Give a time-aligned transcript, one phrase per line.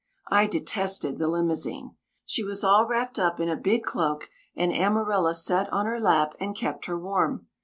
[0.31, 1.95] I detested the limousine.
[2.25, 6.33] She was all wrapped up in a big cloak, and Amarilla sat on her lap
[6.39, 7.45] and kept her warm.